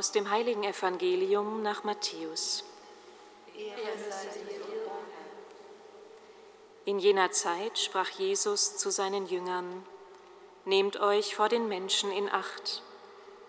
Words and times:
Aus 0.00 0.12
dem 0.12 0.30
heiligen 0.30 0.64
Evangelium 0.64 1.62
nach 1.62 1.84
Matthäus. 1.84 2.64
In 6.86 6.98
jener 6.98 7.30
Zeit 7.32 7.78
sprach 7.78 8.08
Jesus 8.08 8.78
zu 8.78 8.90
seinen 8.90 9.26
Jüngern, 9.26 9.84
Nehmt 10.64 10.98
euch 10.98 11.36
vor 11.36 11.50
den 11.50 11.68
Menschen 11.68 12.10
in 12.12 12.30
Acht, 12.30 12.82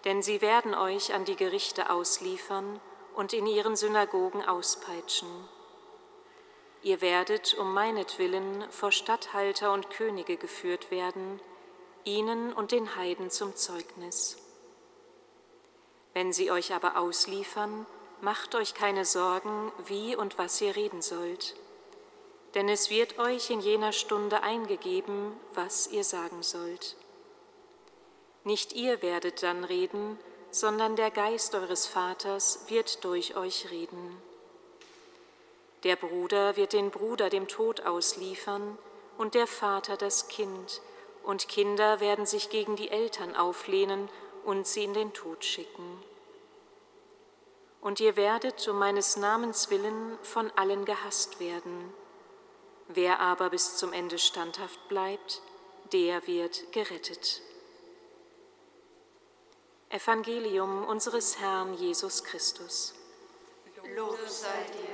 denn 0.03 0.21
sie 0.21 0.41
werden 0.41 0.75
euch 0.75 1.13
an 1.13 1.23
die 1.23 1.37
Gerichte 1.37 1.89
ausliefern 1.89 2.81
und 3.15 3.31
in 3.31 3.47
ihren 3.47 3.77
Synagogen 3.77 4.43
auspeitschen. 4.43 5.29
Ihr 6.81 6.99
werdet 6.99 7.53
um 7.53 7.73
meinetwillen 7.73 8.69
vor 8.71 8.91
Statthalter 8.91 9.71
und 9.71 9.89
Könige 9.89 10.35
geführt 10.35 10.91
werden, 10.91 11.39
ihnen 12.03 12.51
und 12.51 12.73
den 12.73 12.97
Heiden 12.97 13.29
zum 13.29 13.55
Zeugnis. 13.55 14.50
Wenn 16.13 16.33
sie 16.33 16.51
euch 16.51 16.73
aber 16.73 16.97
ausliefern, 16.97 17.85
macht 18.21 18.55
euch 18.55 18.73
keine 18.73 19.05
Sorgen, 19.05 19.71
wie 19.85 20.15
und 20.15 20.37
was 20.37 20.59
ihr 20.61 20.75
reden 20.75 21.01
sollt, 21.01 21.55
denn 22.53 22.69
es 22.69 22.89
wird 22.89 23.17
euch 23.17 23.49
in 23.49 23.61
jener 23.61 23.93
Stunde 23.93 24.43
eingegeben, 24.43 25.33
was 25.53 25.87
ihr 25.87 26.03
sagen 26.03 26.43
sollt. 26.43 26.95
Nicht 28.43 28.73
ihr 28.73 29.01
werdet 29.01 29.43
dann 29.43 29.63
reden, 29.63 30.19
sondern 30.51 30.95
der 30.95 31.11
Geist 31.11 31.55
eures 31.55 31.87
Vaters 31.87 32.65
wird 32.67 33.03
durch 33.05 33.35
euch 33.37 33.71
reden. 33.71 34.21
Der 35.83 35.95
Bruder 35.95 36.57
wird 36.57 36.73
den 36.73 36.91
Bruder 36.91 37.29
dem 37.29 37.47
Tod 37.47 37.81
ausliefern 37.85 38.77
und 39.17 39.33
der 39.33 39.47
Vater 39.47 39.97
das 39.97 40.27
Kind, 40.27 40.81
und 41.23 41.47
Kinder 41.47 41.99
werden 41.99 42.25
sich 42.25 42.49
gegen 42.49 42.75
die 42.75 42.89
Eltern 42.89 43.35
auflehnen 43.35 44.09
und 44.45 44.67
sie 44.67 44.83
in 44.83 44.93
den 44.93 45.13
Tod 45.13 45.43
schicken. 45.43 46.03
Und 47.81 47.99
ihr 47.99 48.15
werdet 48.15 48.67
um 48.67 48.77
meines 48.77 49.17
Namens 49.17 49.69
willen 49.69 50.17
von 50.21 50.51
allen 50.51 50.85
gehasst 50.85 51.39
werden. 51.39 51.93
Wer 52.87 53.19
aber 53.19 53.49
bis 53.49 53.77
zum 53.77 53.93
Ende 53.93 54.19
standhaft 54.19 54.87
bleibt, 54.87 55.41
der 55.91 56.27
wird 56.27 56.71
gerettet. 56.71 57.41
Evangelium 59.89 60.85
unseres 60.85 61.39
Herrn 61.39 61.73
Jesus 61.73 62.23
Christus. 62.23 62.93
Lob 63.95 64.17
sei 64.27 64.65
dir. 64.71 64.90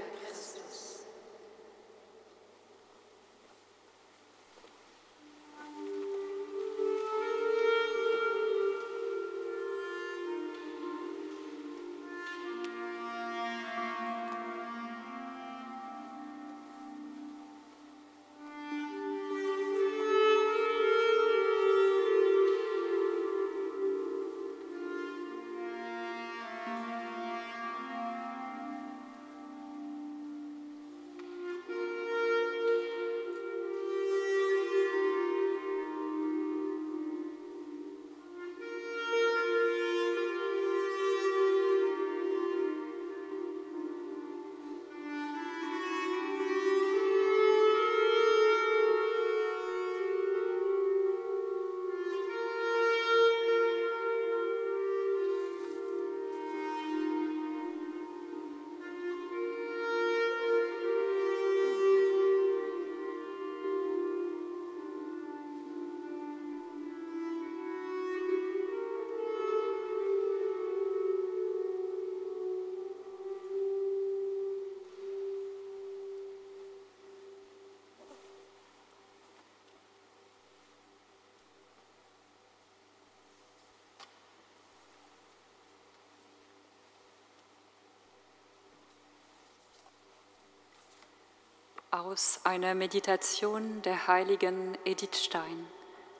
Aus 91.98 92.42
einer 92.44 92.76
Meditation 92.76 93.82
der 93.82 94.06
heiligen 94.08 94.78
Edith 94.86 95.16
Stein 95.16 95.66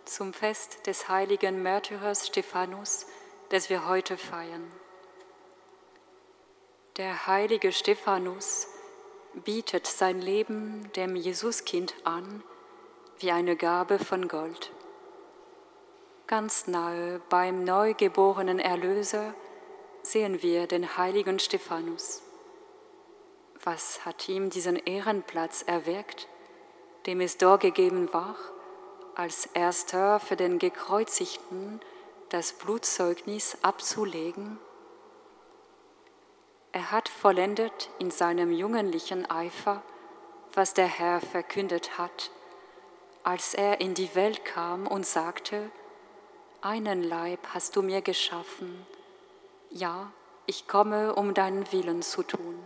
zum 0.06 0.34
Fest 0.34 0.88
des 0.88 1.08
heiligen 1.08 1.62
Märtyrers 1.62 2.26
Stephanus, 2.26 3.06
das 3.50 3.70
wir 3.70 3.88
heute 3.88 4.18
feiern. 4.18 4.72
Der 6.96 7.28
heilige 7.28 7.72
Stephanus 7.72 8.68
bietet 9.36 9.86
sein 9.86 10.20
Leben 10.20 10.92
dem 10.96 11.16
Jesuskind 11.16 11.94
an 12.06 12.42
wie 13.20 13.30
eine 13.30 13.56
Gabe 13.56 14.00
von 14.00 14.28
Gold. 14.28 14.72
Ganz 16.26 16.66
nahe 16.66 17.22
beim 17.30 17.64
neugeborenen 17.64 18.58
Erlöser 18.58 19.36
sehen 20.02 20.42
wir 20.42 20.66
den 20.66 20.98
heiligen 20.98 21.38
Stephanus. 21.38 22.24
Was 23.70 24.06
hat 24.06 24.30
ihm 24.30 24.50
diesen 24.50 24.78
Ehrenplatz 24.78 25.62
erwirkt, 25.62 26.30
dem 27.06 27.20
es 27.20 27.38
gegeben 27.38 28.14
war, 28.14 28.38
als 29.14 29.46
erster 29.48 30.22
für 30.22 30.38
den 30.38 30.58
Gekreuzigten 30.58 31.82
das 32.30 32.54
Blutzeugnis 32.54 33.58
abzulegen? 33.64 34.58
Er 36.72 36.92
hat 36.92 37.10
vollendet 37.10 37.90
in 38.00 38.10
seinem 38.10 38.54
jugendlichen 38.54 39.30
Eifer, 39.30 39.82
was 40.54 40.74
der 40.74 40.88
Herr 40.88 41.20
verkündet 41.20 41.98
hat, 41.98 42.32
als 43.24 43.54
er 43.54 43.82
in 43.82 43.96
die 43.96 44.16
Welt 44.16 44.46
kam 44.46 44.88
und 44.88 45.06
sagte, 45.06 45.70
einen 46.62 47.04
Leib 47.04 47.46
hast 47.54 47.76
du 47.76 47.82
mir 47.82 48.02
geschaffen, 48.02 48.88
ja, 49.70 50.10
ich 50.46 50.70
komme, 50.70 51.16
um 51.16 51.34
deinen 51.34 51.70
Willen 51.74 52.02
zu 52.02 52.24
tun. 52.24 52.58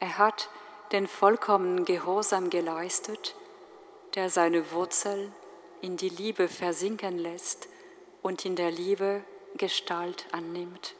Er 0.00 0.18
hat 0.18 0.48
den 0.92 1.06
vollkommenen 1.06 1.84
Gehorsam 1.84 2.50
geleistet, 2.50 3.34
der 4.14 4.30
seine 4.30 4.70
Wurzel 4.72 5.32
in 5.80 5.96
die 5.96 6.08
Liebe 6.08 6.48
versinken 6.48 7.18
lässt 7.18 7.68
und 8.22 8.44
in 8.44 8.56
der 8.56 8.70
Liebe 8.70 9.22
Gestalt 9.56 10.26
annimmt. 10.32 10.94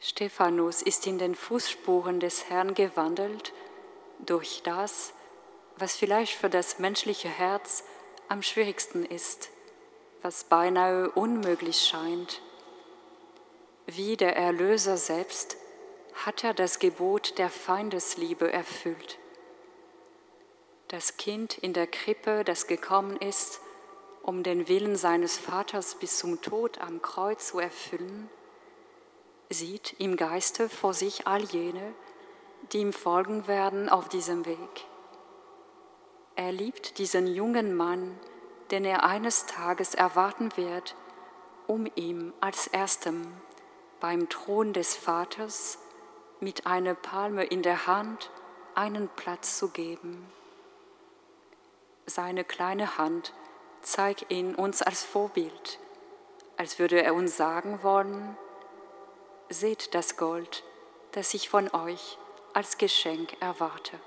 Stephanus 0.00 0.82
ist 0.82 1.06
in 1.06 1.18
den 1.18 1.34
Fußspuren 1.34 2.20
des 2.20 2.48
Herrn 2.48 2.74
gewandelt 2.74 3.52
durch 4.20 4.62
das, 4.62 5.12
was 5.76 5.96
vielleicht 5.96 6.34
für 6.34 6.50
das 6.50 6.78
menschliche 6.78 7.28
Herz 7.28 7.84
am 8.28 8.42
schwierigsten 8.42 9.04
ist, 9.04 9.50
was 10.22 10.44
beinahe 10.44 11.10
unmöglich 11.10 11.84
scheint. 11.84 12.42
Wie 13.86 14.16
der 14.16 14.36
Erlöser 14.36 14.96
selbst 14.96 15.56
hat 16.24 16.42
er 16.42 16.52
das 16.52 16.78
Gebot 16.78 17.38
der 17.38 17.48
Feindesliebe 17.48 18.52
erfüllt. 18.52 19.18
Das 20.88 21.16
Kind 21.16 21.58
in 21.58 21.72
der 21.72 21.86
Krippe, 21.86 22.44
das 22.44 22.66
gekommen 22.66 23.16
ist, 23.18 23.60
um 24.22 24.42
den 24.42 24.68
Willen 24.68 24.96
seines 24.96 25.38
Vaters 25.38 25.94
bis 25.94 26.18
zum 26.18 26.40
Tod 26.40 26.78
am 26.80 27.02
Kreuz 27.02 27.48
zu 27.48 27.60
erfüllen, 27.60 28.28
sieht 29.48 29.94
im 29.98 30.16
Geiste 30.16 30.68
vor 30.68 30.92
sich 30.92 31.26
all 31.26 31.44
jene, 31.44 31.94
die 32.72 32.78
ihm 32.78 32.92
folgen 32.92 33.46
werden 33.46 33.88
auf 33.88 34.08
diesem 34.08 34.44
Weg. 34.44 34.86
Er 36.34 36.52
liebt 36.52 36.98
diesen 36.98 37.26
jungen 37.26 37.74
Mann, 37.76 38.18
den 38.70 38.84
er 38.84 39.04
eines 39.04 39.46
Tages 39.46 39.94
erwarten 39.94 40.50
wird, 40.56 40.94
um 41.66 41.86
ihm 41.94 42.32
als 42.40 42.66
erstem 42.66 43.32
beim 44.00 44.28
Thron 44.28 44.72
des 44.72 44.94
Vaters 44.94 45.78
mit 46.40 46.66
einer 46.66 46.94
Palme 46.94 47.44
in 47.44 47.62
der 47.62 47.86
Hand 47.86 48.30
einen 48.74 49.08
Platz 49.08 49.58
zu 49.58 49.70
geben. 49.70 50.30
Seine 52.06 52.44
kleine 52.44 52.96
Hand 52.96 53.34
zeigt 53.82 54.30
ihn 54.30 54.54
uns 54.54 54.82
als 54.82 55.02
Vorbild, 55.02 55.78
als 56.56 56.78
würde 56.78 57.02
er 57.02 57.14
uns 57.14 57.36
sagen 57.36 57.82
wollen, 57.82 58.36
seht 59.48 59.94
das 59.94 60.16
Gold, 60.16 60.64
das 61.12 61.34
ich 61.34 61.48
von 61.48 61.72
euch 61.74 62.18
als 62.54 62.78
Geschenk 62.78 63.36
erwarte. 63.40 63.98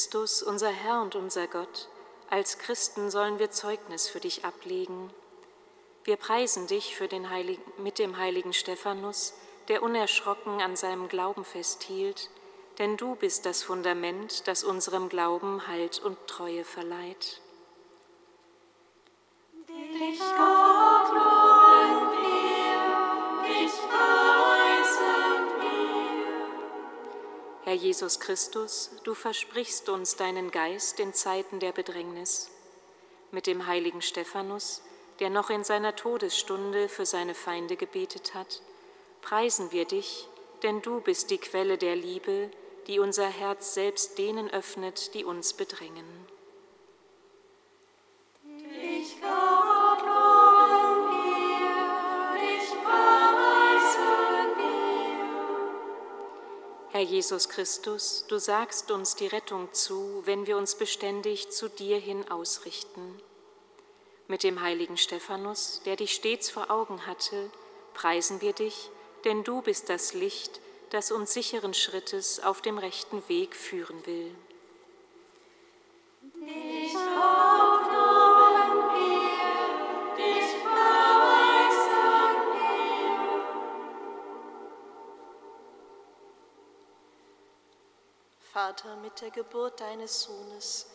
Christus, 0.00 0.42
unser 0.42 0.70
Herr 0.70 1.02
und 1.02 1.14
unser 1.14 1.46
Gott, 1.46 1.90
als 2.30 2.56
Christen 2.56 3.10
sollen 3.10 3.38
wir 3.38 3.50
Zeugnis 3.50 4.08
für 4.08 4.18
dich 4.18 4.46
ablegen. 4.46 5.10
Wir 6.04 6.16
preisen 6.16 6.66
dich 6.66 6.96
für 6.96 7.06
den 7.06 7.28
Heiligen, 7.28 7.62
mit 7.76 7.98
dem 7.98 8.16
heiligen 8.16 8.54
Stephanus, 8.54 9.34
der 9.68 9.82
unerschrocken 9.82 10.62
an 10.62 10.74
seinem 10.74 11.08
Glauben 11.08 11.44
festhielt, 11.44 12.30
denn 12.78 12.96
du 12.96 13.14
bist 13.14 13.44
das 13.44 13.62
Fundament, 13.62 14.48
das 14.48 14.64
unserem 14.64 15.10
Glauben 15.10 15.66
Halt 15.66 15.98
und 15.98 16.16
Treue 16.26 16.64
verleiht. 16.64 17.42
Herr 27.70 27.76
Jesus 27.76 28.18
Christus, 28.18 28.90
du 29.04 29.14
versprichst 29.14 29.88
uns 29.90 30.16
deinen 30.16 30.50
Geist 30.50 30.98
in 30.98 31.14
Zeiten 31.14 31.60
der 31.60 31.70
Bedrängnis. 31.70 32.50
Mit 33.30 33.46
dem 33.46 33.68
heiligen 33.68 34.02
Stephanus, 34.02 34.82
der 35.20 35.30
noch 35.30 35.50
in 35.50 35.62
seiner 35.62 35.94
Todesstunde 35.94 36.88
für 36.88 37.06
seine 37.06 37.32
Feinde 37.32 37.76
gebetet 37.76 38.34
hat, 38.34 38.60
preisen 39.22 39.70
wir 39.70 39.84
dich, 39.84 40.26
denn 40.64 40.82
du 40.82 41.00
bist 41.00 41.30
die 41.30 41.38
Quelle 41.38 41.78
der 41.78 41.94
Liebe, 41.94 42.50
die 42.88 42.98
unser 42.98 43.28
Herz 43.28 43.72
selbst 43.74 44.18
denen 44.18 44.50
öffnet, 44.50 45.14
die 45.14 45.24
uns 45.24 45.52
bedrängen. 45.52 46.19
Herr 57.00 57.08
Jesus 57.08 57.48
Christus, 57.48 58.26
du 58.28 58.38
sagst 58.38 58.90
uns 58.90 59.16
die 59.16 59.26
Rettung 59.26 59.72
zu, 59.72 60.20
wenn 60.26 60.46
wir 60.46 60.58
uns 60.58 60.74
beständig 60.74 61.48
zu 61.48 61.70
dir 61.70 61.96
hin 61.96 62.30
ausrichten. 62.30 63.18
Mit 64.28 64.42
dem 64.42 64.60
heiligen 64.60 64.98
Stephanus, 64.98 65.80
der 65.86 65.96
dich 65.96 66.12
stets 66.12 66.50
vor 66.50 66.70
Augen 66.70 67.06
hatte, 67.06 67.50
preisen 67.94 68.42
wir 68.42 68.52
dich, 68.52 68.90
denn 69.24 69.44
du 69.44 69.62
bist 69.62 69.88
das 69.88 70.12
Licht, 70.12 70.60
das 70.90 71.10
uns 71.10 71.32
sicheren 71.32 71.72
Schrittes 71.72 72.38
auf 72.38 72.60
dem 72.60 72.76
rechten 72.76 73.26
Weg 73.30 73.56
führen 73.56 74.04
will. 74.04 74.34
Vater, 88.52 88.96
mit 88.96 89.20
der 89.20 89.30
Geburt 89.30 89.80
deines 89.80 90.22
Sohnes 90.22 90.86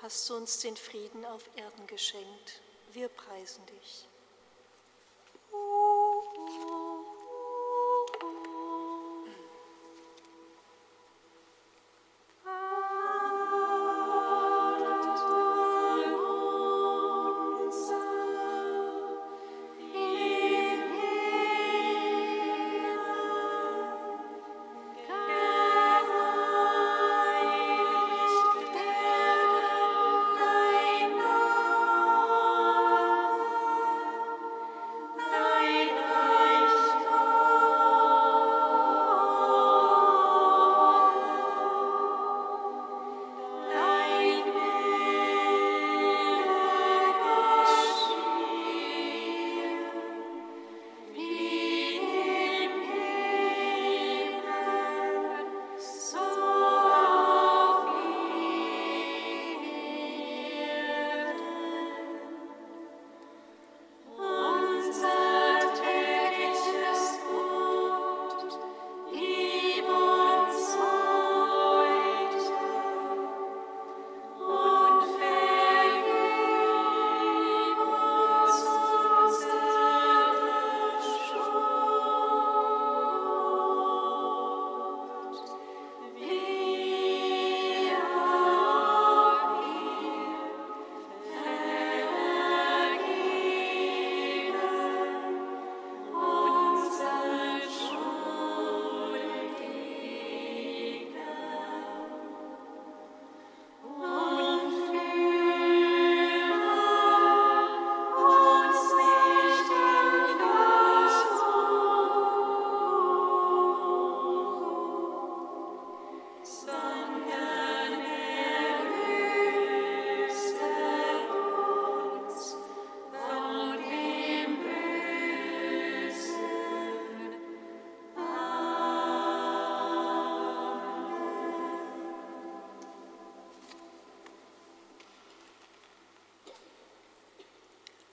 hast 0.00 0.30
du 0.30 0.36
uns 0.36 0.60
den 0.60 0.76
Frieden 0.78 1.26
auf 1.26 1.42
Erden 1.56 1.86
geschenkt. 1.86 2.62
Wir 2.92 3.08
preisen 3.08 3.66
dich. 3.66 4.06
Unser 5.50 7.01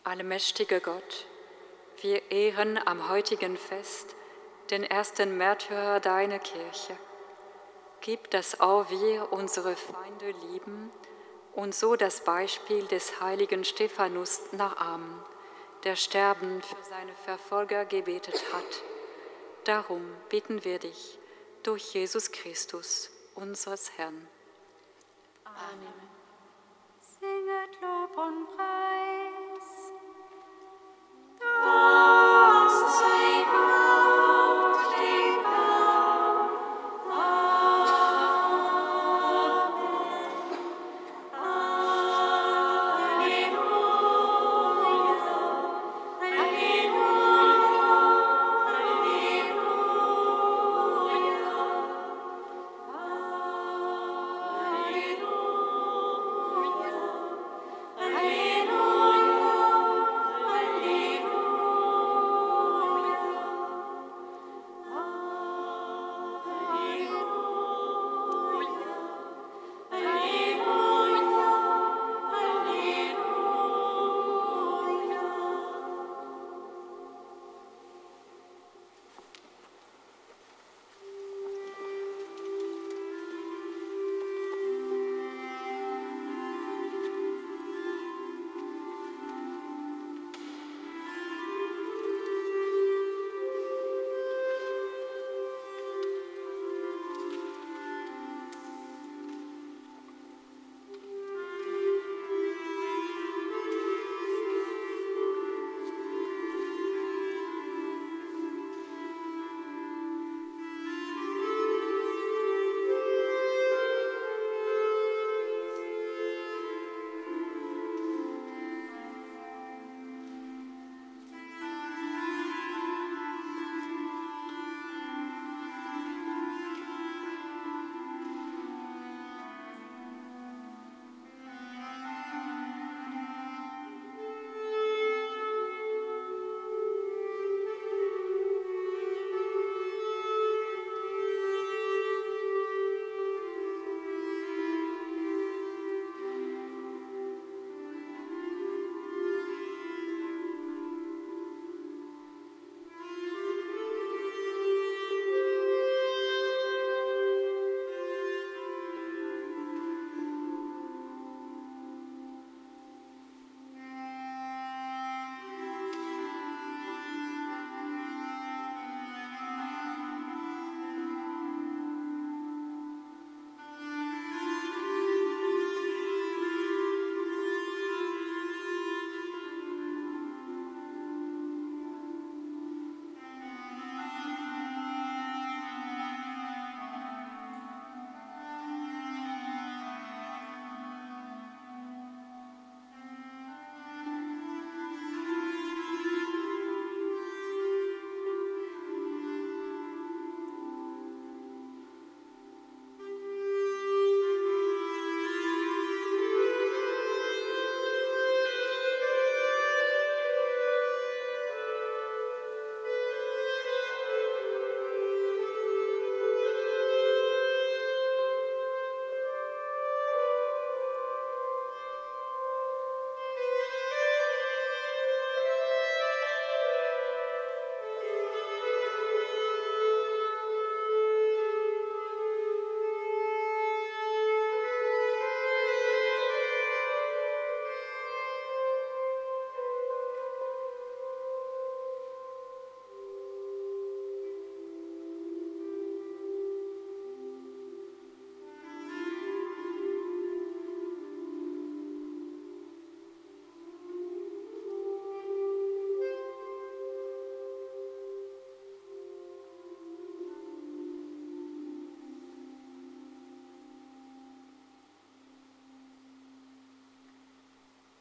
Allmächtiger 0.10 0.80
Gott, 0.80 1.28
wir 2.01 2.32
ehren 2.32 2.80
am 2.84 3.10
heutigen 3.10 3.55
Fest 3.57 4.16
den 4.72 4.84
ersten 4.84 5.38
Märtyrer 5.38 5.99
deiner 5.99 6.39
Kirche. 6.39 6.97
Gib, 8.01 8.32
dass 8.32 8.60
auch 8.60 8.89
wir 8.89 9.32
unsere 9.32 9.76
Feinde 9.76 10.32
lieben 10.49 10.89
und 11.53 11.76
so 11.76 11.95
das 11.95 12.24
Beispiel 12.24 12.88
des 12.88 13.22
heiligen 13.22 13.64
Stephanus 13.64 14.51
nachahmen, 14.51 15.24
der 15.84 15.95
sterbend 15.95 16.66
für 16.66 16.84
seine 16.89 17.14
Verfolger 17.26 17.86
gebetet 17.86 18.43
hat. 18.51 18.82
Darum 19.66 20.03
bitten 20.30 20.64
wir 20.64 20.80
dich 20.80 21.20
durch 21.62 21.93
Jesus 21.93 22.32
Christus, 22.32 23.12
unseres 23.36 23.91
Herrn. 23.95 24.28
Singet 25.45 26.09